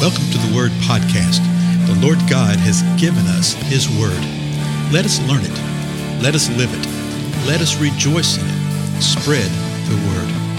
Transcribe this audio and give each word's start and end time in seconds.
Welcome 0.00 0.30
to 0.30 0.38
the 0.38 0.56
Word 0.56 0.70
Podcast. 0.88 1.44
The 1.86 1.94
Lord 2.00 2.16
God 2.20 2.56
has 2.56 2.80
given 2.98 3.26
us 3.26 3.52
His 3.52 3.86
Word. 3.86 4.16
Let 4.90 5.04
us 5.04 5.20
learn 5.28 5.42
it. 5.44 6.22
Let 6.22 6.34
us 6.34 6.48
live 6.56 6.72
it. 6.72 6.86
Let 7.46 7.60
us 7.60 7.76
rejoice 7.78 8.38
in 8.38 8.46
it. 8.46 9.02
Spread 9.02 9.50
the 9.90 9.96
Word. 10.08 10.50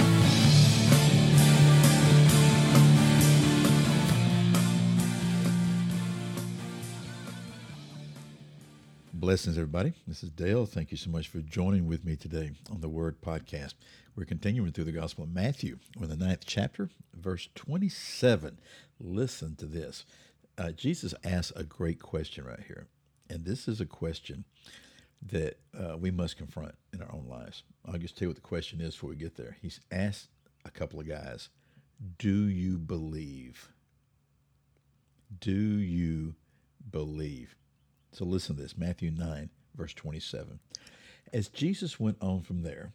Blessings, 9.11 9.57
everybody. 9.57 9.93
This 10.05 10.21
is 10.21 10.29
Dale. 10.29 10.67
Thank 10.67 10.91
you 10.91 10.97
so 10.97 11.09
much 11.09 11.29
for 11.29 11.39
joining 11.39 11.87
with 11.87 12.05
me 12.05 12.15
today 12.15 12.51
on 12.71 12.81
the 12.81 12.89
Word 12.89 13.21
Podcast. 13.21 13.73
We're 14.15 14.25
continuing 14.25 14.71
through 14.71 14.83
the 14.83 14.91
Gospel 14.91 15.23
of 15.23 15.33
Matthew. 15.33 15.79
In 15.99 16.09
the 16.09 16.17
ninth 16.17 16.43
chapter, 16.45 16.89
verse 17.15 17.47
27. 17.55 18.59
Listen 19.03 19.55
to 19.57 19.65
this. 19.65 20.05
Uh, 20.57 20.71
Jesus 20.71 21.13
asks 21.23 21.51
a 21.55 21.63
great 21.63 22.01
question 22.01 22.45
right 22.45 22.63
here. 22.67 22.87
And 23.29 23.45
this 23.45 23.67
is 23.67 23.81
a 23.81 23.85
question 23.85 24.45
that 25.23 25.57
uh, 25.77 25.97
we 25.97 26.11
must 26.11 26.37
confront 26.37 26.75
in 26.93 27.01
our 27.01 27.11
own 27.13 27.25
lives. 27.27 27.63
I'll 27.85 27.97
just 27.97 28.17
tell 28.17 28.25
you 28.25 28.29
what 28.29 28.35
the 28.35 28.41
question 28.41 28.81
is 28.81 28.93
before 28.93 29.09
we 29.09 29.15
get 29.15 29.37
there. 29.37 29.57
He's 29.61 29.79
asked 29.91 30.27
a 30.65 30.71
couple 30.71 30.99
of 30.99 31.07
guys, 31.07 31.49
Do 32.17 32.47
you 32.47 32.77
believe? 32.77 33.69
Do 35.39 35.51
you 35.51 36.35
believe? 36.89 37.55
So 38.11 38.25
listen 38.25 38.55
to 38.55 38.61
this 38.61 38.77
Matthew 38.77 39.11
9, 39.11 39.49
verse 39.75 39.93
27. 39.93 40.59
As 41.31 41.47
Jesus 41.47 41.99
went 41.99 42.17
on 42.19 42.41
from 42.41 42.63
there, 42.63 42.91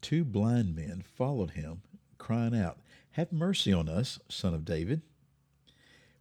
two 0.00 0.24
blind 0.24 0.74
men 0.74 1.04
followed 1.16 1.50
him, 1.50 1.82
crying 2.16 2.58
out, 2.58 2.78
Have 3.12 3.32
mercy 3.32 3.72
on 3.72 3.88
us, 3.88 4.18
son 4.28 4.54
of 4.54 4.64
David. 4.64 5.02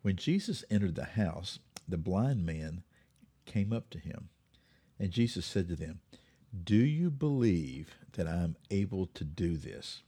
When 0.06 0.18
Jesus 0.18 0.64
entered 0.70 0.94
the 0.94 1.04
house, 1.04 1.58
the 1.90 1.98
blind 1.98 2.46
man 2.46 2.84
came 3.48 3.74
up 3.74 3.90
to 3.90 3.98
him, 3.98 4.30
and 5.00 5.10
Jesus 5.10 5.48
said 5.48 5.68
to 5.70 5.76
them, 5.76 6.00
Do 6.64 6.76
you 6.76 7.10
believe 7.10 7.96
that 8.14 8.28
I 8.28 8.44
am 8.44 8.56
able 8.70 9.08
to 9.16 9.24
do 9.24 9.58
this? 9.58 10.04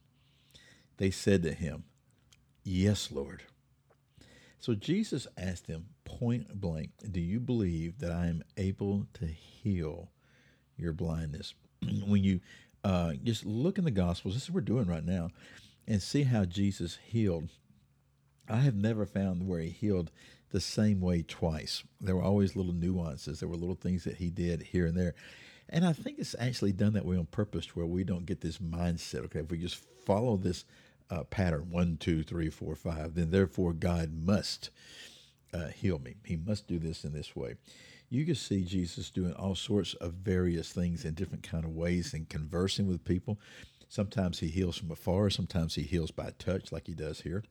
They 0.97 1.09
said 1.09 1.41
to 1.41 1.51
him, 1.51 1.85
Yes, 2.63 3.11
Lord. 3.11 3.41
So 4.59 4.75
Jesus 4.75 5.25
asked 5.35 5.65
them 5.65 5.87
point 6.05 6.61
blank, 6.61 6.91
Do 7.11 7.19
you 7.19 7.39
believe 7.39 7.97
that 7.97 8.11
I 8.11 8.27
am 8.27 8.43
able 8.55 9.07
to 9.13 9.25
heal 9.25 10.11
your 10.77 10.93
blindness? 10.93 11.55
when 12.05 12.23
you 12.23 12.39
uh, 12.83 13.13
just 13.23 13.47
look 13.47 13.79
in 13.79 13.83
the 13.83 13.89
Gospels, 13.89 14.35
this 14.35 14.43
is 14.43 14.51
what 14.51 14.57
we're 14.57 14.61
doing 14.61 14.85
right 14.85 15.03
now, 15.03 15.31
and 15.87 16.03
see 16.03 16.21
how 16.21 16.45
Jesus 16.45 16.99
healed. 17.03 17.49
I 18.49 18.57
have 18.57 18.75
never 18.75 19.05
found 19.05 19.47
where 19.47 19.59
he 19.59 19.69
healed 19.69 20.11
the 20.51 20.61
same 20.61 21.01
way 21.01 21.23
twice. 21.23 21.83
There 21.99 22.15
were 22.15 22.23
always 22.23 22.55
little 22.55 22.73
nuances. 22.73 23.39
There 23.39 23.49
were 23.49 23.55
little 23.55 23.75
things 23.75 24.03
that 24.05 24.17
he 24.17 24.29
did 24.29 24.61
here 24.61 24.85
and 24.85 24.97
there. 24.97 25.15
And 25.69 25.85
I 25.85 25.91
think 25.93 26.19
it's 26.19 26.35
actually 26.39 26.71
done 26.71 26.93
that 26.93 27.05
way 27.05 27.17
on 27.17 27.25
purpose 27.25 27.75
where 27.75 27.85
we 27.85 28.03
don't 28.03 28.25
get 28.25 28.41
this 28.41 28.59
mindset. 28.59 29.25
Okay, 29.25 29.39
if 29.39 29.51
we 29.51 29.57
just 29.57 29.83
follow 30.05 30.37
this 30.37 30.63
uh, 31.09 31.23
pattern 31.23 31.69
one, 31.69 31.97
two, 31.97 32.23
three, 32.23 32.49
four, 32.49 32.75
five, 32.75 33.15
then 33.15 33.31
therefore 33.31 33.73
God 33.73 34.11
must 34.13 34.69
uh, 35.53 35.67
heal 35.67 35.99
me. 35.99 36.15
He 36.23 36.37
must 36.37 36.67
do 36.67 36.79
this 36.79 37.03
in 37.03 37.11
this 37.13 37.35
way. 37.35 37.55
You 38.09 38.25
can 38.25 38.35
see 38.35 38.63
Jesus 38.63 39.09
doing 39.09 39.33
all 39.33 39.55
sorts 39.55 39.93
of 39.95 40.13
various 40.13 40.71
things 40.71 41.03
in 41.03 41.13
different 41.13 41.43
kind 41.43 41.65
of 41.65 41.71
ways 41.75 42.13
and 42.13 42.29
conversing 42.29 42.87
with 42.87 43.03
people. 43.03 43.37
Sometimes 43.89 44.39
he 44.39 44.47
heals 44.47 44.77
from 44.77 44.91
afar. 44.91 45.29
Sometimes 45.29 45.75
he 45.75 45.83
heals 45.83 46.11
by 46.11 46.31
touch, 46.39 46.71
like 46.71 46.87
he 46.87 46.93
does 46.93 47.21
here. 47.21 47.43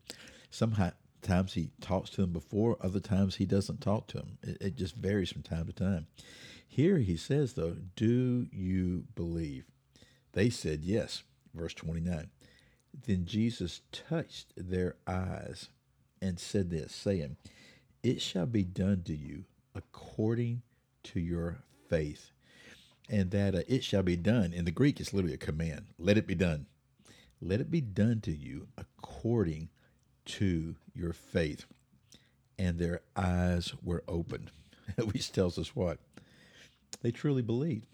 Sometimes 0.57 1.53
he 1.53 1.71
talks 1.81 2.09
to 2.11 2.23
them 2.23 2.33
before. 2.33 2.79
Other 2.81 3.01
times 3.01 3.37
he 3.37 3.45
doesn't 3.45 3.83
talk 3.83 4.07
to 4.09 4.17
them. 4.19 4.39
It, 4.43 4.57
it 4.61 4.77
just 4.77 4.97
varies 4.97 5.31
from 5.31 5.43
time 5.43 5.67
to 5.67 5.73
time. 5.73 6.07
Here 6.67 6.99
he 6.99 7.17
says, 7.17 7.53
though, 7.53 7.77
"Do 7.95 8.47
you 8.51 9.05
believe?" 9.15 9.67
They 10.33 10.49
said 10.49 10.81
yes. 10.83 11.25
Verse 11.55 11.75
twenty-nine. 11.75 12.31
Then 13.07 13.27
Jesus 13.27 13.83
touched 13.93 14.55
their 14.57 14.97
eyes 15.07 15.69
and 16.23 16.41
said 16.41 16.71
this, 16.71 16.95
saying, 16.95 17.37
It 18.03 18.23
shall 18.23 18.47
be 18.47 18.65
done 18.65 19.03
to 19.05 19.15
you 19.15 19.45
according 19.75 20.63
to 21.05 21.21
your 21.21 21.59
faith. 21.91 22.31
And 23.11 23.31
that 23.33 23.55
uh, 23.55 23.61
it 23.69 23.85
shall 23.85 24.03
be 24.03 24.17
done, 24.17 24.55
in 24.55 24.65
the 24.65 24.71
Greek, 24.71 24.99
it's 24.99 25.13
literally 25.13 25.35
a 25.35 25.39
command. 25.39 25.89
Let 25.99 26.17
it 26.17 26.27
be 26.27 26.35
done. 26.35 26.67
Let 27.43 27.61
it 27.61 27.71
be 27.71 27.83
done 27.83 28.23
to 28.23 28.33
you 28.33 28.69
according 28.79 29.69
to 30.27 30.77
your 30.95 31.13
faith. 31.13 31.65
And 32.59 32.79
their 32.79 33.01
eyes 33.17 33.75
were 33.83 34.03
opened, 34.09 34.51
which 34.99 35.33
tells 35.33 35.59
us 35.59 35.75
what? 35.75 35.99
They 37.03 37.11
truly 37.11 37.43
believed. 37.43 37.87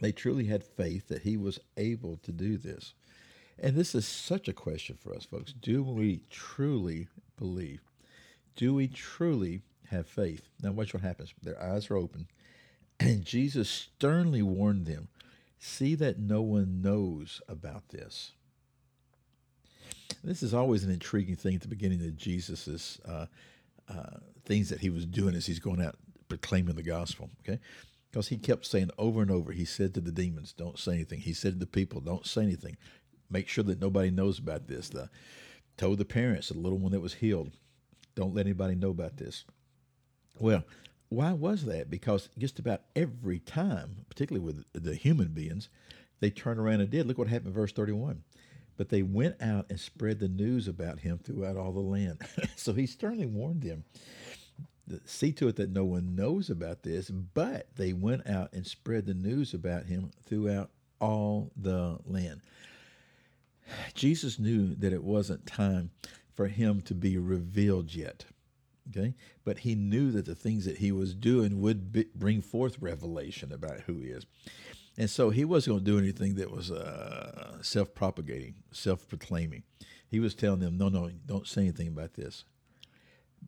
They 0.00 0.12
truly 0.12 0.46
had 0.46 0.64
faith 0.64 1.08
that 1.08 1.22
he 1.22 1.36
was 1.36 1.60
able 1.76 2.18
to 2.18 2.32
do 2.32 2.56
this. 2.56 2.94
And 3.58 3.76
this 3.76 3.94
is 3.94 4.06
such 4.06 4.48
a 4.48 4.52
question 4.52 4.98
for 5.00 5.14
us, 5.14 5.24
folks. 5.24 5.52
Do 5.52 5.82
we 5.82 6.22
truly 6.30 7.08
believe? 7.36 7.80
Do 8.56 8.74
we 8.74 8.88
truly 8.88 9.62
have 9.90 10.06
faith? 10.06 10.48
Now, 10.60 10.72
watch 10.72 10.92
what 10.92 11.02
happens. 11.02 11.32
Their 11.42 11.62
eyes 11.62 11.90
are 11.90 11.96
open, 11.96 12.26
and 12.98 13.24
Jesus 13.24 13.68
sternly 13.68 14.42
warned 14.42 14.86
them 14.86 15.08
see 15.58 15.94
that 15.94 16.18
no 16.18 16.42
one 16.42 16.82
knows 16.82 17.40
about 17.48 17.88
this. 17.88 18.32
This 20.24 20.42
is 20.42 20.54
always 20.54 20.84
an 20.84 20.90
intriguing 20.90 21.36
thing 21.36 21.54
at 21.54 21.60
the 21.60 21.68
beginning 21.68 22.00
of 22.00 22.16
Jesus's 22.16 23.00
uh, 23.06 23.26
uh, 23.88 24.18
things 24.44 24.70
that 24.70 24.80
he 24.80 24.90
was 24.90 25.06
doing 25.06 25.34
as 25.34 25.46
he's 25.46 25.58
going 25.58 25.82
out 25.82 25.96
proclaiming 26.28 26.76
the 26.76 26.82
gospel. 26.82 27.30
Okay, 27.46 27.60
because 28.10 28.28
he 28.28 28.38
kept 28.38 28.66
saying 28.66 28.90
over 28.98 29.20
and 29.20 29.30
over, 29.30 29.52
he 29.52 29.64
said 29.64 29.94
to 29.94 30.00
the 30.00 30.12
demons, 30.12 30.52
"Don't 30.52 30.78
say 30.78 30.94
anything." 30.94 31.20
He 31.20 31.34
said 31.34 31.52
to 31.52 31.58
the 31.58 31.66
people, 31.66 32.00
"Don't 32.00 32.26
say 32.26 32.42
anything." 32.42 32.76
make 33.30 33.48
sure 33.48 33.64
that 33.64 33.80
nobody 33.80 34.10
knows 34.10 34.38
about 34.38 34.68
this. 34.68 34.88
The, 34.88 35.10
told 35.76 35.98
the 35.98 36.04
parents, 36.04 36.48
the 36.48 36.58
little 36.58 36.78
one 36.78 36.92
that 36.92 37.00
was 37.00 37.14
healed, 37.14 37.50
don't 38.14 38.34
let 38.34 38.46
anybody 38.46 38.74
know 38.74 38.90
about 38.90 39.16
this. 39.16 39.44
Well, 40.38 40.64
why 41.08 41.32
was 41.32 41.64
that? 41.64 41.90
Because 41.90 42.28
just 42.38 42.58
about 42.58 42.82
every 42.96 43.40
time, 43.40 44.04
particularly 44.08 44.44
with 44.44 44.64
the 44.72 44.94
human 44.94 45.28
beings, 45.28 45.68
they 46.20 46.30
turned 46.30 46.60
around 46.60 46.80
and 46.80 46.90
did. 46.90 47.06
Look 47.06 47.18
what 47.18 47.28
happened 47.28 47.48
in 47.48 47.54
verse 47.54 47.72
31. 47.72 48.22
But 48.76 48.88
they 48.88 49.02
went 49.02 49.40
out 49.40 49.66
and 49.70 49.78
spread 49.78 50.18
the 50.18 50.28
news 50.28 50.66
about 50.66 51.00
him 51.00 51.18
throughout 51.18 51.56
all 51.56 51.72
the 51.72 51.80
land. 51.80 52.22
so 52.56 52.72
he 52.72 52.86
sternly 52.86 53.26
warned 53.26 53.62
them 53.62 53.84
see 55.04 55.32
to 55.32 55.48
it 55.48 55.56
that 55.56 55.70
no 55.70 55.84
one 55.84 56.14
knows 56.14 56.50
about 56.50 56.82
this, 56.82 57.10
but 57.10 57.68
they 57.76 57.92
went 57.92 58.28
out 58.28 58.52
and 58.52 58.66
spread 58.66 59.06
the 59.06 59.14
news 59.14 59.54
about 59.54 59.86
him 59.86 60.10
throughout 60.24 60.70
all 61.00 61.50
the 61.56 61.98
land. 62.04 62.40
Jesus 63.94 64.38
knew 64.38 64.74
that 64.76 64.92
it 64.92 65.04
wasn't 65.04 65.46
time 65.46 65.90
for 66.34 66.48
him 66.48 66.80
to 66.82 66.94
be 66.94 67.16
revealed 67.16 67.94
yet. 67.94 68.26
Okay, 68.90 69.14
but 69.44 69.60
he 69.60 69.74
knew 69.74 70.10
that 70.10 70.26
the 70.26 70.34
things 70.34 70.66
that 70.66 70.76
he 70.76 70.92
was 70.92 71.14
doing 71.14 71.62
would 71.62 71.90
be, 71.90 72.04
bring 72.14 72.42
forth 72.42 72.76
revelation 72.80 73.50
about 73.50 73.80
who 73.80 73.94
he 73.94 74.08
is, 74.08 74.26
and 74.96 75.10
so 75.10 75.30
he 75.30 75.44
wasn't 75.44 75.74
going 75.74 75.84
to 75.84 75.90
do 75.90 75.98
anything 75.98 76.34
that 76.36 76.50
was 76.50 76.70
uh, 76.70 77.62
self-propagating, 77.62 78.54
self-proclaiming. 78.72 79.62
He 80.08 80.20
was 80.20 80.34
telling 80.34 80.60
them, 80.60 80.78
"No, 80.78 80.88
no, 80.88 81.10
don't 81.26 81.46
say 81.46 81.62
anything 81.62 81.88
about 81.88 82.14
this," 82.14 82.44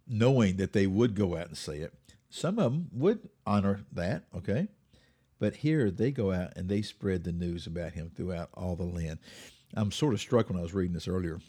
knowing 0.06 0.56
that 0.56 0.72
they 0.72 0.86
would 0.86 1.14
go 1.14 1.36
out 1.36 1.48
and 1.48 1.56
say 1.56 1.78
it. 1.78 1.94
Some 2.28 2.58
of 2.58 2.72
them 2.72 2.88
would 2.92 3.28
honor 3.46 3.84
that. 3.92 4.24
Okay, 4.34 4.68
but 5.38 5.56
here 5.56 5.90
they 5.90 6.10
go 6.10 6.32
out 6.32 6.52
and 6.56 6.68
they 6.68 6.82
spread 6.82 7.24
the 7.24 7.32
news 7.32 7.66
about 7.66 7.92
him 7.92 8.10
throughout 8.14 8.50
all 8.54 8.76
the 8.76 8.84
land. 8.84 9.18
I'm 9.74 9.92
sort 9.92 10.14
of 10.14 10.20
struck 10.20 10.48
when 10.48 10.58
I 10.58 10.62
was 10.62 10.74
reading 10.74 10.94
this 10.94 11.08
earlier. 11.08 11.40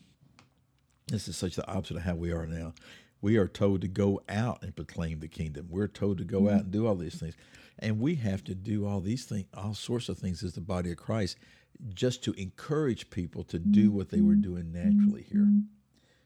This 1.08 1.28
is 1.28 1.38
such 1.38 1.56
the 1.56 1.68
opposite 1.68 1.98
of 1.98 2.04
how 2.04 2.16
we 2.16 2.32
are 2.32 2.46
now. 2.46 2.74
We 3.22 3.38
are 3.38 3.48
told 3.48 3.82
to 3.82 3.88
go 3.88 4.22
out 4.30 4.62
and 4.62 4.76
proclaim 4.76 5.20
the 5.20 5.28
kingdom. 5.28 5.68
We're 5.70 5.88
told 5.88 6.18
to 6.20 6.24
go 6.24 6.42
mm-hmm. 6.42 6.56
out 6.56 6.64
and 6.64 6.72
do 6.72 6.86
all 6.86 6.96
these 6.96 7.16
things. 7.16 7.36
And 7.80 8.00
we 8.00 8.16
have 8.16 8.44
to 8.46 8.56
do 8.56 8.88
all 8.88 9.02
these 9.02 9.26
things, 9.26 9.46
all 9.54 9.74
sorts 9.74 10.10
of 10.10 10.18
things 10.18 10.44
as 10.44 10.54
the 10.54 10.62
body 10.62 10.92
of 10.92 10.98
Christ, 10.98 11.38
just 11.94 12.24
to 12.24 12.34
encourage 12.34 13.10
people 13.10 13.44
to 13.46 13.60
do 13.60 13.88
mm-hmm. 13.88 13.98
what 13.98 14.10
they 14.10 14.22
were 14.22 14.36
doing 14.36 14.72
naturally 14.72 15.24
here. 15.30 15.42
Mm-hmm. 15.42 15.60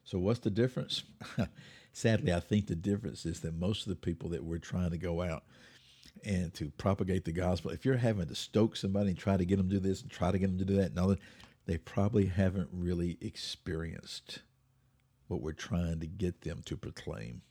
So, 0.04 0.18
what's 0.18 0.40
the 0.40 0.50
difference? 0.50 1.04
Sadly, 1.94 2.34
I 2.34 2.40
think 2.40 2.68
the 2.68 2.76
difference 2.76 3.26
is 3.26 3.42
that 3.42 3.54
most 3.54 3.86
of 3.86 3.90
the 3.90 3.98
people 3.98 4.30
that 4.30 4.44
we're 4.44 4.60
trying 4.60 4.92
to 4.92 4.98
go 4.98 5.22
out 5.22 5.44
and 6.24 6.54
to 6.54 6.70
propagate 6.78 7.26
the 7.26 7.32
gospel, 7.34 7.72
if 7.72 7.86
you're 7.86 7.98
having 7.98 8.28
to 8.28 8.36
stoke 8.36 8.78
somebody 8.78 9.10
and 9.10 9.18
try 9.18 9.36
to 9.36 9.46
get 9.46 9.58
them 9.58 9.70
to 9.70 9.76
do 9.76 9.80
this 9.80 10.02
and 10.02 10.10
try 10.10 10.32
to 10.32 10.40
get 10.40 10.48
them 10.48 10.58
to 10.58 10.66
do 10.66 10.76
that, 10.76 10.96
and 10.96 11.18
they 11.66 11.78
probably 11.78 12.28
haven't 12.28 12.70
really 12.72 13.18
experienced 13.22 14.40
what 15.28 15.42
we're 15.42 15.52
trying 15.54 16.00
to 16.00 16.08
get 16.08 16.42
them 16.42 16.62
to 16.66 16.78
proclaim. 16.78 17.42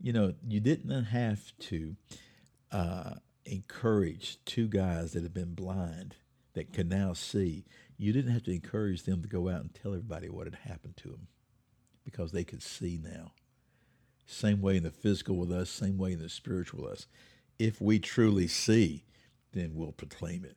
You 0.00 0.12
know, 0.12 0.34
you 0.46 0.60
didn't 0.60 1.04
have 1.04 1.52
to 1.60 1.96
uh, 2.72 3.14
encourage 3.46 4.38
two 4.44 4.68
guys 4.68 5.12
that 5.12 5.22
have 5.22 5.34
been 5.34 5.54
blind 5.54 6.16
that 6.54 6.72
can 6.72 6.88
now 6.88 7.12
see. 7.12 7.64
You 7.96 8.12
didn't 8.12 8.32
have 8.32 8.44
to 8.44 8.54
encourage 8.54 9.04
them 9.04 9.22
to 9.22 9.28
go 9.28 9.48
out 9.48 9.60
and 9.62 9.74
tell 9.74 9.92
everybody 9.92 10.28
what 10.28 10.46
had 10.46 10.56
happened 10.70 10.96
to 10.98 11.08
them. 11.08 11.28
because 12.04 12.32
they 12.32 12.44
could 12.44 12.62
see 12.62 12.98
now. 13.02 13.32
Same 14.26 14.60
way 14.62 14.76
in 14.76 14.82
the 14.82 14.90
physical 14.90 15.36
with 15.36 15.52
us, 15.52 15.70
same 15.70 15.98
way 15.98 16.12
in 16.12 16.20
the 16.20 16.28
spiritual 16.28 16.84
with 16.84 16.92
us. 16.92 17.06
If 17.58 17.80
we 17.80 17.98
truly 17.98 18.48
see, 18.48 19.04
then 19.52 19.72
we'll 19.74 19.92
proclaim 19.92 20.44
it. 20.44 20.56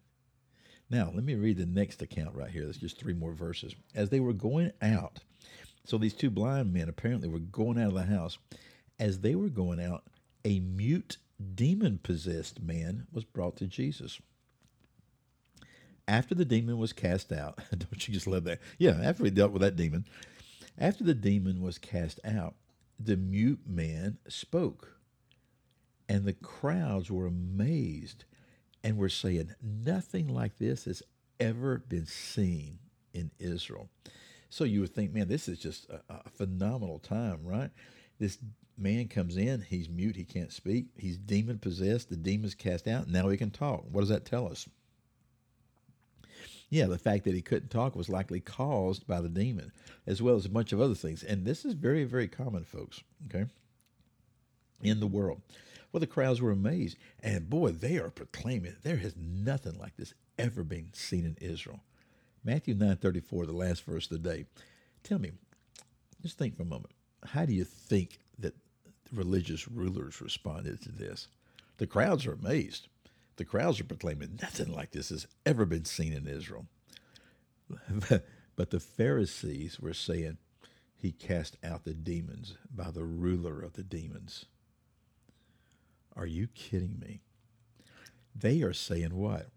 Now, 0.89 1.11
let 1.13 1.23
me 1.23 1.35
read 1.35 1.57
the 1.57 1.65
next 1.65 2.01
account 2.01 2.35
right 2.35 2.51
here. 2.51 2.63
There's 2.63 2.77
just 2.77 2.99
three 2.99 3.13
more 3.13 3.33
verses. 3.33 3.75
As 3.95 4.09
they 4.09 4.19
were 4.19 4.33
going 4.33 4.71
out, 4.81 5.19
so 5.85 5.97
these 5.97 6.13
two 6.13 6.29
blind 6.29 6.73
men 6.73 6.89
apparently 6.89 7.29
were 7.29 7.39
going 7.39 7.79
out 7.79 7.89
of 7.89 7.93
the 7.95 8.03
house. 8.05 8.37
As 8.99 9.19
they 9.19 9.35
were 9.35 9.49
going 9.49 9.81
out, 9.81 10.03
a 10.45 10.59
mute 10.59 11.17
demon 11.41 11.99
possessed 12.01 12.61
man 12.61 13.07
was 13.11 13.25
brought 13.25 13.57
to 13.57 13.67
Jesus. 13.67 14.19
After 16.07 16.35
the 16.35 16.45
demon 16.45 16.77
was 16.77 16.93
cast 16.93 17.31
out, 17.31 17.59
don't 17.71 18.07
you 18.07 18.13
just 18.13 18.27
love 18.27 18.43
that? 18.45 18.59
Yeah, 18.77 18.99
after 19.03 19.23
he 19.23 19.29
dealt 19.29 19.51
with 19.51 19.61
that 19.61 19.75
demon, 19.75 20.05
after 20.77 21.03
the 21.03 21.13
demon 21.13 21.61
was 21.61 21.77
cast 21.77 22.19
out, 22.25 22.55
the 22.99 23.17
mute 23.17 23.61
man 23.65 24.17
spoke. 24.27 24.95
And 26.07 26.25
the 26.25 26.33
crowds 26.33 27.09
were 27.09 27.25
amazed 27.25 28.25
and 28.83 28.97
were 28.97 29.09
saying, 29.09 29.55
Nothing 29.61 30.27
like 30.27 30.57
this 30.57 30.85
has 30.85 31.03
ever 31.39 31.79
been 31.79 32.05
seen 32.05 32.79
in 33.13 33.31
Israel. 33.39 33.89
So 34.49 34.65
you 34.65 34.81
would 34.81 34.93
think, 34.93 35.13
man, 35.13 35.29
this 35.29 35.47
is 35.47 35.59
just 35.59 35.89
a, 35.89 36.01
a 36.09 36.29
phenomenal 36.29 36.99
time, 36.99 37.39
right? 37.43 37.71
This 38.21 38.37
man 38.77 39.07
comes 39.07 39.35
in, 39.35 39.61
he's 39.61 39.89
mute, 39.89 40.15
he 40.15 40.25
can't 40.25 40.53
speak, 40.53 40.85
he's 40.95 41.17
demon 41.17 41.57
possessed, 41.57 42.07
the 42.07 42.15
demon's 42.15 42.53
cast 42.53 42.87
out, 42.87 43.07
now 43.07 43.27
he 43.29 43.35
can 43.35 43.49
talk. 43.49 43.83
What 43.89 44.01
does 44.01 44.09
that 44.09 44.25
tell 44.25 44.47
us? 44.47 44.69
Yeah, 46.69 46.85
the 46.85 46.99
fact 46.99 47.23
that 47.23 47.33
he 47.33 47.41
couldn't 47.41 47.69
talk 47.69 47.95
was 47.95 48.09
likely 48.09 48.39
caused 48.39 49.07
by 49.07 49.21
the 49.21 49.27
demon, 49.27 49.71
as 50.05 50.21
well 50.21 50.35
as 50.35 50.45
a 50.45 50.49
bunch 50.49 50.71
of 50.71 50.79
other 50.79 50.93
things. 50.93 51.23
And 51.23 51.45
this 51.45 51.65
is 51.65 51.73
very, 51.73 52.03
very 52.03 52.27
common, 52.27 52.63
folks, 52.63 53.01
okay, 53.25 53.47
in 54.83 54.99
the 54.99 55.07
world. 55.07 55.41
Well, 55.91 55.99
the 55.99 56.05
crowds 56.05 56.39
were 56.39 56.51
amazed. 56.51 56.97
And 57.23 57.49
boy, 57.49 57.71
they 57.71 57.97
are 57.97 58.11
proclaiming 58.11 58.75
there 58.83 58.97
has 58.97 59.15
nothing 59.17 59.79
like 59.79 59.97
this 59.97 60.13
ever 60.37 60.63
been 60.63 60.93
seen 60.93 61.25
in 61.25 61.37
Israel. 61.41 61.79
Matthew 62.43 62.75
9.34, 62.75 63.47
the 63.47 63.51
last 63.51 63.83
verse 63.83 64.11
of 64.11 64.21
the 64.21 64.29
day. 64.29 64.45
Tell 65.01 65.17
me, 65.17 65.31
just 66.21 66.37
think 66.37 66.55
for 66.55 66.61
a 66.61 66.67
moment. 66.67 66.93
How 67.25 67.45
do 67.45 67.53
you 67.53 67.63
think 67.63 68.19
that 68.39 68.55
religious 69.11 69.67
rulers 69.67 70.21
responded 70.21 70.81
to 70.81 70.91
this? 70.91 71.27
The 71.77 71.87
crowds 71.87 72.25
are 72.25 72.33
amazed. 72.33 72.87
The 73.37 73.45
crowds 73.45 73.79
are 73.79 73.85
proclaiming 73.85 74.39
nothing 74.41 74.71
like 74.71 74.91
this 74.91 75.09
has 75.09 75.27
ever 75.45 75.65
been 75.65 75.85
seen 75.85 76.13
in 76.13 76.27
Israel. 76.27 76.65
but 78.55 78.69
the 78.69 78.79
Pharisees 78.79 79.79
were 79.79 79.93
saying 79.93 80.37
he 80.95 81.11
cast 81.11 81.57
out 81.63 81.83
the 81.83 81.93
demons 81.93 82.55
by 82.69 82.91
the 82.91 83.03
ruler 83.03 83.61
of 83.61 83.73
the 83.73 83.83
demons. 83.83 84.45
Are 86.15 86.27
you 86.27 86.47
kidding 86.47 86.99
me? 86.99 87.21
They 88.35 88.61
are 88.61 88.73
saying 88.73 89.15
what? 89.15 89.47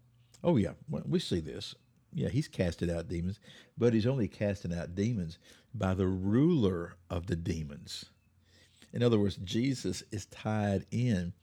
Oh, 0.43 0.57
yeah, 0.57 0.73
we 0.89 1.19
see 1.19 1.39
this. 1.39 1.75
Yeah, 2.15 2.29
he's 2.29 2.47
casted 2.47 2.89
out 2.89 3.09
demons, 3.09 3.41
but 3.77 3.93
he's 3.93 4.07
only 4.07 4.29
casting 4.29 4.73
out 4.73 4.95
demons 4.95 5.37
by 5.73 5.93
the 5.93 6.07
ruler 6.07 6.95
of 7.09 7.27
the 7.27 7.35
demons. 7.35 8.05
In 8.93 9.03
other 9.03 9.19
words, 9.19 9.35
Jesus 9.35 10.01
is 10.13 10.25
tied 10.27 10.85
in 10.91 11.33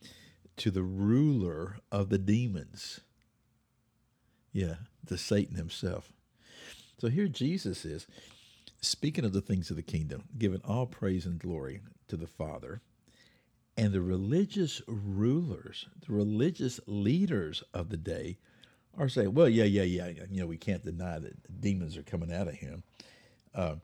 to 0.57 0.71
the 0.71 0.81
ruler 0.81 1.77
of 1.91 2.09
the 2.09 2.17
demons. 2.17 3.01
Yeah, 4.51 4.75
to 5.05 5.17
Satan 5.17 5.55
himself. 5.55 6.11
So 6.97 7.07
here 7.07 7.27
Jesus 7.27 7.85
is 7.85 8.07
speaking 8.81 9.25
of 9.25 9.33
the 9.33 9.41
things 9.41 9.69
of 9.69 9.75
the 9.75 9.83
kingdom, 9.83 10.23
giving 10.39 10.61
all 10.63 10.87
praise 10.87 11.27
and 11.27 11.37
glory 11.37 11.81
to 12.07 12.17
the 12.17 12.27
Father. 12.27 12.81
And 13.77 13.93
the 13.93 14.01
religious 14.01 14.81
rulers, 14.87 15.87
the 16.07 16.13
religious 16.13 16.79
leaders 16.87 17.63
of 17.75 17.89
the 17.89 17.97
day 17.97 18.37
are 18.97 19.09
saying, 19.09 19.33
well, 19.33 19.49
yeah, 19.49 19.63
yeah, 19.63 19.83
yeah, 19.83 20.07
you 20.29 20.41
know, 20.41 20.47
we 20.47 20.57
can't 20.57 20.83
deny 20.83 21.19
that 21.19 21.61
demons 21.61 21.97
are 21.97 22.03
coming 22.03 22.33
out 22.33 22.47
of 22.47 22.55
him. 22.55 22.83
Uh, 23.53 23.75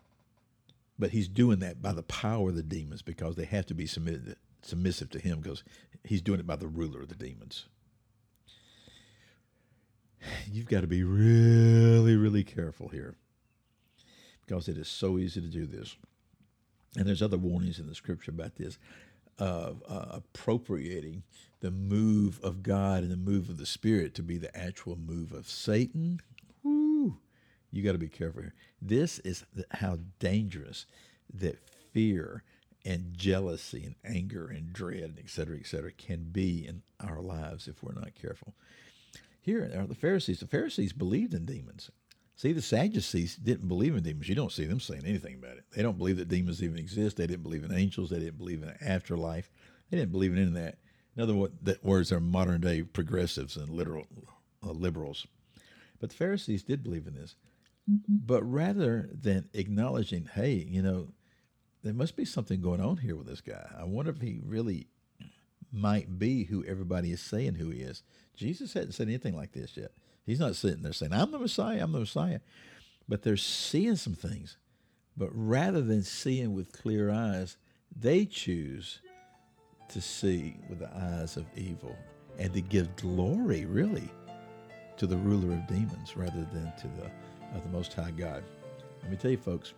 but 0.97 1.11
he's 1.11 1.27
doing 1.27 1.59
that 1.59 1.81
by 1.81 1.93
the 1.93 2.03
power 2.03 2.49
of 2.49 2.55
the 2.55 2.63
demons 2.63 3.01
because 3.01 3.35
they 3.35 3.45
have 3.45 3.65
to 3.67 3.73
be 3.73 3.87
submitted, 3.87 4.35
submissive 4.61 5.09
to 5.11 5.19
him 5.19 5.39
because 5.39 5.63
he's 6.03 6.21
doing 6.21 6.39
it 6.39 6.47
by 6.47 6.57
the 6.57 6.67
ruler 6.67 7.01
of 7.01 7.09
the 7.09 7.15
demons. 7.15 7.65
You've 10.51 10.67
got 10.67 10.81
to 10.81 10.87
be 10.87 11.03
really, 11.03 12.17
really 12.17 12.43
careful 12.43 12.89
here 12.89 13.15
because 14.45 14.67
it 14.67 14.77
is 14.77 14.89
so 14.89 15.17
easy 15.17 15.39
to 15.39 15.47
do 15.47 15.65
this. 15.65 15.95
And 16.97 17.07
there's 17.07 17.21
other 17.21 17.37
warnings 17.37 17.79
in 17.79 17.87
the 17.87 17.95
scripture 17.95 18.31
about 18.31 18.55
this 18.55 18.77
of 19.39 19.81
uh, 19.89 20.05
appropriating 20.09 21.23
the 21.61 21.71
move 21.71 22.39
of 22.43 22.61
God 22.61 23.03
and 23.03 23.11
the 23.11 23.17
move 23.17 23.49
of 23.49 23.57
the 23.57 23.65
Spirit 23.65 24.13
to 24.15 24.23
be 24.23 24.37
the 24.37 24.55
actual 24.55 24.95
move 24.95 25.31
of 25.31 25.47
Satan. 25.47 26.19
Woo! 26.63 27.17
You 27.71 27.83
got 27.83 27.93
to 27.93 27.97
be 27.97 28.07
careful 28.07 28.41
here. 28.41 28.53
This 28.81 29.19
is 29.19 29.45
how 29.71 29.97
dangerous 30.19 30.85
that 31.33 31.59
fear 31.91 32.43
and 32.85 33.13
jealousy 33.17 33.83
and 33.83 33.95
anger 34.05 34.47
and 34.47 34.71
dread, 34.71 35.03
and 35.03 35.19
et 35.19 35.29
cetera, 35.29 35.57
et 35.57 35.67
cetera, 35.67 35.91
can 35.91 36.29
be 36.31 36.65
in 36.65 36.81
our 36.99 37.21
lives 37.21 37.67
if 37.67 37.83
we're 37.83 37.93
not 37.93 38.15
careful. 38.15 38.53
Here 39.41 39.71
are 39.75 39.87
the 39.87 39.95
Pharisees. 39.95 40.39
The 40.39 40.47
Pharisees 40.47 40.93
believed 40.93 41.33
in 41.33 41.45
demons. 41.45 41.91
See, 42.39 42.53
the 42.53 42.61
Sadducees 42.61 43.35
didn't 43.35 43.67
believe 43.67 43.97
in 43.97 44.03
demons. 44.03 44.29
You 44.29 44.35
don't 44.35 44.53
see 44.53 44.63
them 44.63 44.79
saying 44.79 45.03
anything 45.05 45.35
about 45.35 45.57
it. 45.57 45.65
They 45.75 45.81
don't 45.83 45.97
believe 45.97 46.15
that 46.15 46.29
demons 46.29 46.63
even 46.63 46.77
exist. 46.77 47.17
They 47.17 47.27
didn't 47.27 47.43
believe 47.43 47.65
in 47.65 47.73
angels. 47.73 48.11
They 48.11 48.19
didn't 48.19 48.37
believe 48.37 48.63
in 48.63 48.73
afterlife. 48.79 49.51
They 49.91 49.97
didn't 49.97 50.13
believe 50.13 50.31
in 50.31 50.37
any 50.37 50.47
of 50.47 50.53
that. 50.53 50.77
In 51.17 51.21
other 51.21 51.35
words, 51.83 52.09
they're 52.09 52.21
modern 52.21 52.61
day 52.61 52.83
progressives 52.83 53.57
and 53.57 53.67
literal 53.69 54.05
uh, 54.65 54.71
liberals. 54.71 55.27
But 55.99 56.11
the 56.11 56.15
Pharisees 56.15 56.63
did 56.63 56.81
believe 56.81 57.07
in 57.07 57.15
this. 57.15 57.35
But 58.07 58.43
rather 58.43 59.09
than 59.11 59.49
acknowledging, 59.53 60.29
hey, 60.33 60.53
you 60.53 60.81
know, 60.81 61.09
there 61.83 61.93
must 61.93 62.15
be 62.15 62.23
something 62.23 62.61
going 62.61 62.79
on 62.79 62.95
here 62.95 63.17
with 63.17 63.27
this 63.27 63.41
guy. 63.41 63.69
I 63.77 63.83
wonder 63.83 64.11
if 64.11 64.21
he 64.21 64.39
really 64.45 64.87
might 65.73 66.17
be 66.17 66.45
who 66.45 66.63
everybody 66.63 67.11
is 67.11 67.19
saying 67.19 67.55
who 67.55 67.69
he 67.69 67.81
is. 67.81 68.01
Jesus 68.33 68.71
hadn't 68.71 68.93
said 68.93 69.09
anything 69.09 69.35
like 69.35 69.51
this 69.51 69.75
yet. 69.75 69.91
He's 70.29 70.39
not 70.39 70.55
sitting 70.55 70.83
there 70.83 70.93
saying, 70.93 71.11
I'm 71.11 71.31
the 71.31 71.39
Messiah, 71.39 71.81
I'm 71.81 71.91
the 71.91 72.01
Messiah. 72.01 72.39
But 73.07 73.23
they're 73.23 73.35
seeing 73.35 73.95
some 73.95 74.13
things. 74.13 74.57
But 75.17 75.29
rather 75.33 75.81
than 75.81 76.03
seeing 76.03 76.53
with 76.53 76.71
clear 76.71 77.09
eyes, 77.09 77.57
they 77.99 78.25
choose 78.25 78.99
to 79.87 79.99
see 79.99 80.57
with 80.69 80.77
the 80.77 80.95
eyes 80.95 81.35
of 81.35 81.47
evil 81.55 81.97
and 82.37 82.53
to 82.53 82.61
give 82.61 82.95
glory, 82.95 83.65
really, 83.65 84.07
to 84.97 85.07
the 85.07 85.17
ruler 85.17 85.55
of 85.55 85.65
demons 85.65 86.15
rather 86.15 86.47
than 86.53 86.71
to 86.79 86.87
the, 86.87 87.09
of 87.57 87.63
the 87.63 87.69
Most 87.69 87.93
High 87.93 88.11
God. 88.11 88.43
Let 89.01 89.09
me 89.09 89.17
tell 89.17 89.31
you, 89.31 89.37
folks, 89.37 89.73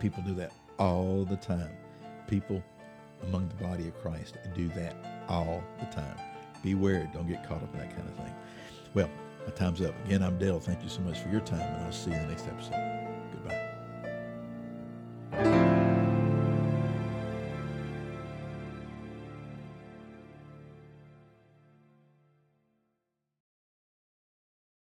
people 0.00 0.24
do 0.26 0.34
that 0.34 0.52
all 0.80 1.24
the 1.24 1.36
time. 1.36 1.70
People 2.26 2.60
among 3.22 3.48
the 3.50 3.64
body 3.64 3.86
of 3.86 3.94
Christ 4.02 4.36
do 4.56 4.68
that 4.70 4.96
all 5.28 5.62
the 5.78 5.86
time. 5.86 6.18
Beware, 6.64 7.08
don't 7.14 7.28
get 7.28 7.46
caught 7.46 7.62
up 7.62 7.72
in 7.72 7.78
that 7.78 7.94
kind 7.94 8.08
of 8.08 8.16
thing. 8.16 8.34
Well, 8.94 9.10
my 9.44 9.52
time's 9.52 9.82
up. 9.82 9.94
Again, 10.06 10.22
I'm 10.22 10.38
Dale. 10.38 10.60
Thank 10.60 10.82
you 10.82 10.88
so 10.88 11.02
much 11.02 11.18
for 11.18 11.28
your 11.28 11.40
time, 11.40 11.60
and 11.60 11.84
I'll 11.84 11.92
see 11.92 12.10
you 12.10 12.16
in 12.16 12.22
the 12.22 12.28
next 12.28 12.46
episode. 12.46 13.03